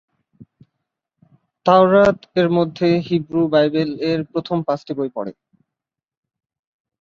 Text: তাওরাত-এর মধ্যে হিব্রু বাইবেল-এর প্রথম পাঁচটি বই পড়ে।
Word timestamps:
তাওরাত-এর 1.65 2.47
মধ্যে 2.49 2.87
হিব্রু 3.07 3.41
বাইবেল-এর 3.47 4.19
প্রথম 4.31 4.57
পাঁচটি 4.67 4.91
বই 4.93 5.09
পড়ে। 5.15 5.31